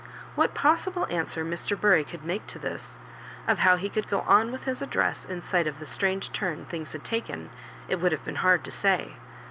What 0.33 0.55
possible 0.55 1.05
answer 1.11 1.45
Mr. 1.45 1.79
Bury 1.79 2.03
could 2.03 2.25
make 2.25 2.47
to 2.47 2.57
this, 2.57 2.97
or 3.47 3.53
how 3.53 3.75
he 3.75 3.87
could 3.87 4.07
go 4.09 4.21
on 4.21 4.51
with 4.51 4.63
his 4.63 4.81
address 4.81 5.25
in 5.25 5.43
sight 5.43 5.67
of 5.67 5.77
the 5.77 5.85
strange 5.85 6.31
turn 6.31 6.65
things 6.65 6.93
had 6.93 7.03
taken, 7.03 7.51
it 7.87 7.97
would 7.99 8.11
have 8.11 8.25
been 8.25 8.37
hard 8.41 8.63
to 8.63 8.71
say. 8.71 9.17